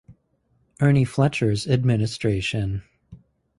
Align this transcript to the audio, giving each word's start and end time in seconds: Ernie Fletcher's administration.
Ernie 0.81 1.05
Fletcher's 1.05 1.67
administration. 1.67 2.81